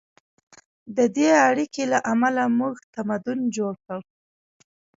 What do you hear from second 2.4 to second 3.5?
موږ تمدن